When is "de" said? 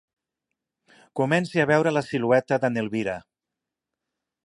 2.65-2.75